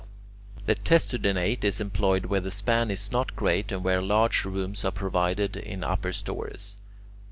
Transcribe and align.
_summer 0.03 0.07
dining 0.07 0.51
room] 0.55 0.63
The 0.65 0.73
testudinate 0.75 1.63
is 1.63 1.79
employed 1.79 2.25
where 2.25 2.39
the 2.39 2.49
span 2.49 2.89
is 2.89 3.11
not 3.11 3.35
great, 3.35 3.71
and 3.71 3.83
where 3.83 4.01
large 4.01 4.45
rooms 4.45 4.83
are 4.83 4.89
provided 4.89 5.55
in 5.55 5.83
upper 5.83 6.11
stories. 6.11 6.75